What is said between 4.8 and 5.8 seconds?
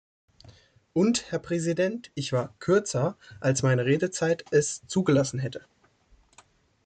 zugelassen hätte.